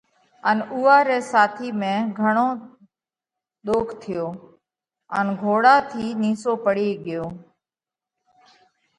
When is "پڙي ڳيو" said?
6.65-7.23